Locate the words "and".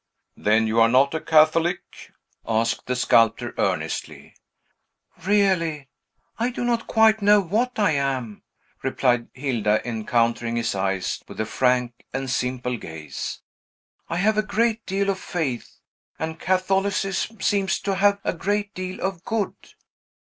12.15-12.31, 16.17-16.39